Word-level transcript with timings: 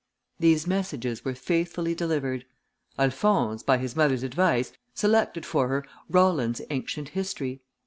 These 0.39 0.65
messages 0.65 1.23
were 1.23 1.35
faithfully 1.35 1.93
delivered. 1.93 2.45
Alphonse, 2.97 3.61
by 3.61 3.77
his 3.77 3.95
mother's 3.95 4.23
advice, 4.23 4.73
selected 4.95 5.45
for 5.45 5.67
her, 5.67 5.85
Rollin's 6.09 6.59
Ancient 6.71 7.09
History. 7.09 7.61